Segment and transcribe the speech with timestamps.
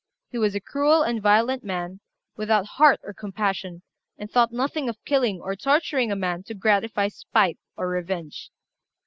[0.31, 1.99] He was a cruel and violent man,
[2.35, 3.83] without heart or compassion,
[4.17, 8.49] and thought nothing of killing or torturing a man to gratify spite or revenge.